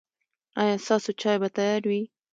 ایا 0.61 0.75
ستاسو 0.85 1.11
چای 1.21 1.37
به 1.41 1.49
تیار 1.55 1.83
وي؟ 1.89 2.01